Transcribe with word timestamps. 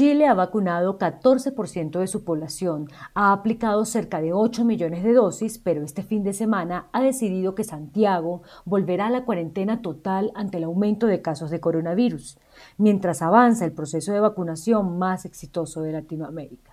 Chile 0.00 0.26
ha 0.26 0.32
vacunado 0.32 0.98
14% 0.98 1.98
de 1.98 2.06
su 2.06 2.24
población, 2.24 2.88
ha 3.12 3.34
aplicado 3.34 3.84
cerca 3.84 4.22
de 4.22 4.32
8 4.32 4.64
millones 4.64 5.04
de 5.04 5.12
dosis, 5.12 5.58
pero 5.58 5.82
este 5.82 6.02
fin 6.02 6.22
de 6.22 6.32
semana 6.32 6.88
ha 6.92 7.02
decidido 7.02 7.54
que 7.54 7.64
Santiago 7.64 8.40
volverá 8.64 9.08
a 9.08 9.10
la 9.10 9.26
cuarentena 9.26 9.82
total 9.82 10.32
ante 10.34 10.56
el 10.56 10.64
aumento 10.64 11.06
de 11.06 11.20
casos 11.20 11.50
de 11.50 11.60
coronavirus, 11.60 12.38
mientras 12.78 13.20
avanza 13.20 13.66
el 13.66 13.72
proceso 13.72 14.14
de 14.14 14.20
vacunación 14.20 14.98
más 14.98 15.26
exitoso 15.26 15.82
de 15.82 15.92
Latinoamérica. 15.92 16.72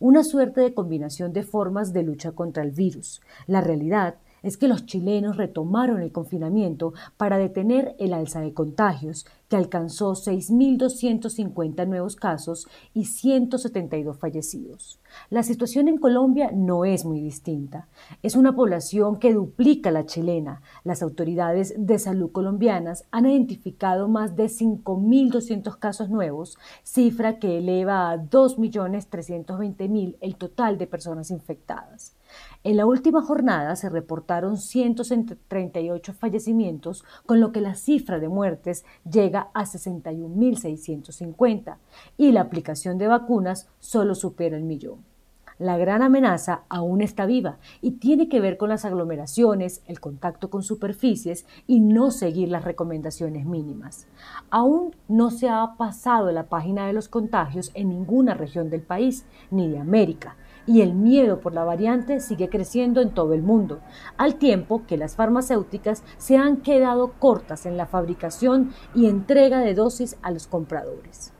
Una 0.00 0.24
suerte 0.24 0.60
de 0.60 0.74
combinación 0.74 1.32
de 1.32 1.44
formas 1.44 1.92
de 1.92 2.02
lucha 2.02 2.32
contra 2.32 2.64
el 2.64 2.72
virus. 2.72 3.20
La 3.46 3.60
realidad 3.60 4.16
es 4.42 4.56
que 4.56 4.68
los 4.68 4.86
chilenos 4.86 5.36
retomaron 5.36 6.02
el 6.02 6.12
confinamiento 6.12 6.94
para 7.16 7.38
detener 7.38 7.96
el 7.98 8.12
alza 8.12 8.40
de 8.40 8.54
contagios, 8.54 9.26
que 9.48 9.56
alcanzó 9.56 10.12
6.250 10.12 11.86
nuevos 11.86 12.16
casos 12.16 12.66
y 12.92 13.04
172 13.04 14.18
fallecidos. 14.18 15.00
La 15.30 15.42
situación 15.42 15.88
en 15.88 15.98
Colombia 15.98 16.50
no 16.52 16.84
es 16.84 17.04
muy 17.04 17.20
distinta. 17.20 17.88
Es 18.22 18.36
una 18.36 18.54
población 18.54 19.18
que 19.18 19.32
duplica 19.32 19.90
la 19.90 20.06
chilena. 20.06 20.62
Las 20.84 21.02
autoridades 21.02 21.74
de 21.76 21.98
salud 21.98 22.30
colombianas 22.32 23.04
han 23.10 23.26
identificado 23.26 24.08
más 24.08 24.36
de 24.36 24.46
5.200 24.46 25.78
casos 25.78 26.10
nuevos, 26.10 26.58
cifra 26.82 27.38
que 27.38 27.58
eleva 27.58 28.10
a 28.10 28.16
2.320.000 28.16 30.16
el 30.20 30.36
total 30.36 30.78
de 30.78 30.86
personas 30.86 31.30
infectadas. 31.30 32.14
En 32.64 32.76
la 32.76 32.86
última 32.86 33.22
jornada 33.22 33.76
se 33.76 33.88
reportaron 33.88 34.56
138 34.56 36.12
fallecimientos, 36.12 37.04
con 37.24 37.40
lo 37.40 37.52
que 37.52 37.60
la 37.60 37.76
cifra 37.76 38.18
de 38.18 38.28
muertes 38.28 38.84
llega 39.08 39.35
a 39.40 39.64
61.650 39.64 41.78
y 42.16 42.30
la 42.32 42.40
aplicación 42.42 42.98
de 42.98 43.08
vacunas 43.08 43.68
solo 43.78 44.14
supera 44.14 44.56
el 44.56 44.64
millón. 44.64 45.15
La 45.58 45.78
gran 45.78 46.02
amenaza 46.02 46.64
aún 46.68 47.00
está 47.00 47.24
viva 47.24 47.56
y 47.80 47.92
tiene 47.92 48.28
que 48.28 48.40
ver 48.40 48.58
con 48.58 48.68
las 48.68 48.84
aglomeraciones, 48.84 49.82
el 49.86 50.00
contacto 50.00 50.50
con 50.50 50.62
superficies 50.62 51.46
y 51.66 51.80
no 51.80 52.10
seguir 52.10 52.50
las 52.50 52.64
recomendaciones 52.64 53.46
mínimas. 53.46 54.06
Aún 54.50 54.94
no 55.08 55.30
se 55.30 55.48
ha 55.48 55.76
pasado 55.78 56.30
la 56.30 56.50
página 56.50 56.86
de 56.86 56.92
los 56.92 57.08
contagios 57.08 57.70
en 57.72 57.88
ninguna 57.88 58.34
región 58.34 58.68
del 58.68 58.82
país 58.82 59.24
ni 59.50 59.68
de 59.68 59.78
América 59.78 60.36
y 60.66 60.82
el 60.82 60.94
miedo 60.94 61.40
por 61.40 61.54
la 61.54 61.64
variante 61.64 62.20
sigue 62.20 62.50
creciendo 62.50 63.00
en 63.00 63.14
todo 63.14 63.32
el 63.32 63.42
mundo, 63.42 63.80
al 64.18 64.34
tiempo 64.34 64.82
que 64.86 64.98
las 64.98 65.16
farmacéuticas 65.16 66.02
se 66.18 66.36
han 66.36 66.58
quedado 66.58 67.14
cortas 67.18 67.64
en 67.64 67.78
la 67.78 67.86
fabricación 67.86 68.72
y 68.94 69.06
entrega 69.06 69.60
de 69.60 69.74
dosis 69.74 70.18
a 70.20 70.30
los 70.30 70.46
compradores. 70.46 71.32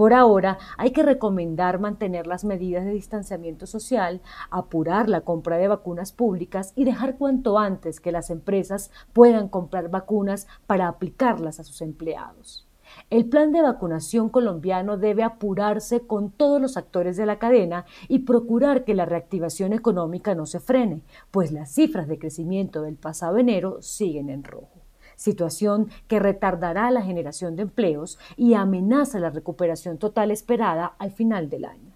Por 0.00 0.14
ahora 0.14 0.56
hay 0.78 0.92
que 0.92 1.02
recomendar 1.02 1.78
mantener 1.78 2.26
las 2.26 2.42
medidas 2.42 2.86
de 2.86 2.92
distanciamiento 2.92 3.66
social, 3.66 4.22
apurar 4.50 5.10
la 5.10 5.20
compra 5.20 5.58
de 5.58 5.68
vacunas 5.68 6.10
públicas 6.10 6.72
y 6.74 6.84
dejar 6.86 7.18
cuanto 7.18 7.58
antes 7.58 8.00
que 8.00 8.10
las 8.10 8.30
empresas 8.30 8.90
puedan 9.12 9.48
comprar 9.50 9.90
vacunas 9.90 10.46
para 10.66 10.88
aplicarlas 10.88 11.60
a 11.60 11.64
sus 11.64 11.82
empleados. 11.82 12.66
El 13.10 13.26
plan 13.26 13.52
de 13.52 13.60
vacunación 13.60 14.30
colombiano 14.30 14.96
debe 14.96 15.22
apurarse 15.22 16.00
con 16.06 16.30
todos 16.30 16.62
los 16.62 16.78
actores 16.78 17.18
de 17.18 17.26
la 17.26 17.38
cadena 17.38 17.84
y 18.08 18.20
procurar 18.20 18.84
que 18.84 18.94
la 18.94 19.04
reactivación 19.04 19.74
económica 19.74 20.34
no 20.34 20.46
se 20.46 20.60
frene, 20.60 21.02
pues 21.30 21.52
las 21.52 21.74
cifras 21.74 22.08
de 22.08 22.18
crecimiento 22.18 22.80
del 22.80 22.96
pasado 22.96 23.36
enero 23.36 23.82
siguen 23.82 24.30
en 24.30 24.44
rojo 24.44 24.79
situación 25.20 25.90
que 26.08 26.18
retardará 26.18 26.90
la 26.90 27.02
generación 27.02 27.54
de 27.54 27.62
empleos 27.62 28.18
y 28.38 28.54
amenaza 28.54 29.20
la 29.20 29.28
recuperación 29.28 29.98
total 29.98 30.30
esperada 30.30 30.94
al 30.98 31.10
final 31.10 31.50
del 31.50 31.66
año. 31.66 31.92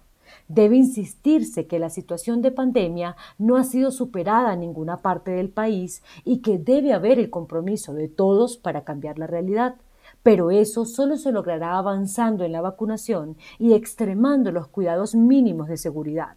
Debe 0.47 0.75
insistirse 0.75 1.65
que 1.65 1.79
la 1.79 1.89
situación 1.89 2.43
de 2.43 2.51
pandemia 2.51 3.15
no 3.39 3.57
ha 3.57 3.63
sido 3.63 3.89
superada 3.89 4.53
en 4.53 4.59
ninguna 4.59 5.01
parte 5.01 5.31
del 5.31 5.49
país 5.49 6.03
y 6.23 6.43
que 6.43 6.59
debe 6.59 6.93
haber 6.93 7.17
el 7.17 7.31
compromiso 7.31 7.95
de 7.95 8.09
todos 8.09 8.57
para 8.57 8.83
cambiar 8.83 9.17
la 9.17 9.25
realidad. 9.25 9.75
Pero 10.21 10.51
eso 10.51 10.85
solo 10.85 11.17
se 11.17 11.31
logrará 11.31 11.79
avanzando 11.79 12.43
en 12.43 12.51
la 12.51 12.61
vacunación 12.61 13.37
y 13.57 13.73
extremando 13.73 14.51
los 14.51 14.67
cuidados 14.67 15.15
mínimos 15.15 15.67
de 15.67 15.77
seguridad 15.77 16.35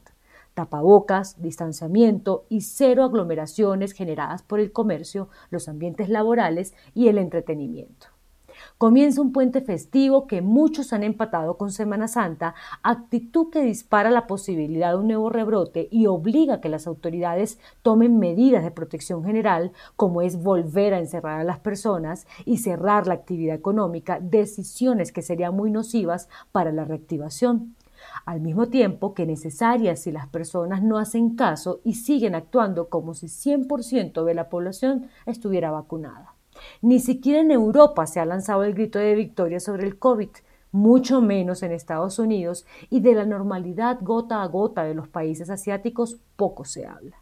tapabocas, 0.58 1.40
distanciamiento 1.40 2.44
y 2.48 2.62
cero 2.62 3.04
aglomeraciones 3.04 3.92
generadas 3.92 4.42
por 4.42 4.58
el 4.58 4.72
comercio, 4.72 5.28
los 5.50 5.68
ambientes 5.68 6.08
laborales 6.08 6.74
y 6.94 7.06
el 7.06 7.18
entretenimiento. 7.18 8.08
Comienza 8.76 9.20
un 9.20 9.32
puente 9.32 9.60
festivo 9.60 10.26
que 10.26 10.42
muchos 10.42 10.92
han 10.92 11.04
empatado 11.04 11.56
con 11.56 11.70
Semana 11.70 12.08
Santa, 12.08 12.56
actitud 12.82 13.50
que 13.50 13.62
dispara 13.62 14.10
la 14.10 14.26
posibilidad 14.26 14.90
de 14.90 14.98
un 14.98 15.06
nuevo 15.06 15.30
rebrote 15.30 15.86
y 15.92 16.06
obliga 16.06 16.54
a 16.54 16.60
que 16.60 16.68
las 16.68 16.88
autoridades 16.88 17.60
tomen 17.82 18.18
medidas 18.18 18.64
de 18.64 18.72
protección 18.72 19.22
general, 19.22 19.70
como 19.94 20.22
es 20.22 20.42
volver 20.42 20.92
a 20.92 20.98
encerrar 20.98 21.40
a 21.40 21.44
las 21.44 21.60
personas 21.60 22.26
y 22.44 22.56
cerrar 22.56 23.06
la 23.06 23.14
actividad 23.14 23.54
económica, 23.54 24.18
decisiones 24.20 25.12
que 25.12 25.22
serían 25.22 25.54
muy 25.54 25.70
nocivas 25.70 26.28
para 26.50 26.72
la 26.72 26.84
reactivación 26.84 27.76
al 28.24 28.40
mismo 28.40 28.68
tiempo 28.68 29.14
que 29.14 29.26
necesarias 29.26 30.00
si 30.00 30.12
las 30.12 30.26
personas 30.28 30.82
no 30.82 30.98
hacen 30.98 31.36
caso 31.36 31.80
y 31.84 31.94
siguen 31.94 32.34
actuando 32.34 32.88
como 32.88 33.14
si 33.14 33.26
100% 33.26 34.24
de 34.24 34.34
la 34.34 34.48
población 34.48 35.08
estuviera 35.26 35.70
vacunada. 35.70 36.34
Ni 36.82 37.00
siquiera 37.00 37.40
en 37.40 37.50
Europa 37.50 38.06
se 38.06 38.20
ha 38.20 38.24
lanzado 38.24 38.64
el 38.64 38.74
grito 38.74 38.98
de 38.98 39.14
victoria 39.14 39.60
sobre 39.60 39.86
el 39.86 39.98
COVID, 39.98 40.30
mucho 40.72 41.20
menos 41.20 41.62
en 41.62 41.72
Estados 41.72 42.18
Unidos, 42.18 42.66
y 42.90 43.00
de 43.00 43.14
la 43.14 43.24
normalidad 43.24 43.98
gota 44.00 44.42
a 44.42 44.46
gota 44.46 44.84
de 44.84 44.94
los 44.94 45.08
países 45.08 45.50
asiáticos 45.50 46.18
poco 46.36 46.64
se 46.64 46.86
habla. 46.86 47.16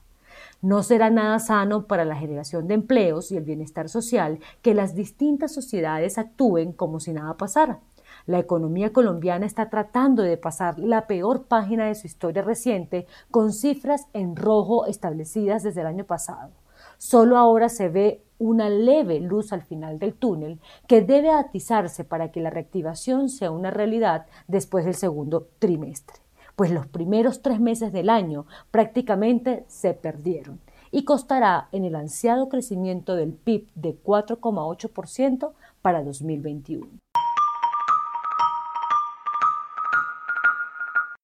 No 0.63 0.83
será 0.83 1.11
nada 1.11 1.39
sano 1.39 1.87
para 1.87 2.05
la 2.05 2.17
generación 2.17 2.67
de 2.67 2.75
empleos 2.75 3.31
y 3.31 3.37
el 3.37 3.45
bienestar 3.45 3.89
social 3.89 4.39
que 4.63 4.75
las 4.75 4.95
distintas 4.95 5.53
sociedades 5.53 6.19
actúen 6.19 6.73
como 6.73 6.99
si 6.99 7.13
nada 7.13 7.37
pasara. 7.37 7.81
La 8.27 8.41
economía 8.41 8.93
colombiana 8.93 9.47
está 9.47 9.71
tratando 9.71 10.23
de 10.25 10.37
pasar 10.37 10.81
la 10.81 11.07
peor 11.07 11.45
página 11.45 11.87
de 11.87 11.95
su 11.95 12.09
historia 12.09 12.43
reciente 12.43 13.07
con 13.31 13.53
cifras 13.53 14.09
en 14.13 14.35
rojo 14.35 14.87
establecidas 14.87 15.63
desde 15.63 15.83
el 15.83 15.87
año 15.87 16.05
pasado. 16.05 16.51
Solo 16.99 17.37
ahora 17.37 17.69
se 17.69 17.89
ve 17.89 18.25
una 18.39 18.69
leve 18.69 19.21
luz 19.21 19.53
al 19.53 19.63
final 19.63 20.01
del 20.01 20.15
túnel 20.15 20.61
que 20.89 21.03
debe 21.03 21.31
atizarse 21.31 22.03
para 22.03 22.33
que 22.33 22.41
la 22.41 22.51
reactivación 22.51 23.29
sea 23.29 23.53
una 23.53 23.71
realidad 23.71 24.27
después 24.49 24.85
del 24.85 24.95
segundo 24.95 25.49
trimestre, 25.61 26.17
pues 26.57 26.73
los 26.73 26.87
primeros 26.89 27.43
tres 27.43 27.61
meses 27.61 27.93
del 27.93 28.11
año 28.11 28.47
prácticamente 28.73 29.65
se 29.69 29.95
perdieron 29.95 30.61
y 30.91 31.05
costará 31.05 31.69
en 31.73 31.85
el 31.85 31.95
ansiado 31.95 32.49
crecimiento 32.49 33.15
del 33.15 33.33
PIB 33.33 33.69
de 33.75 34.03
4,8% 34.03 35.53
para 35.81 36.03
2021. 36.03 36.89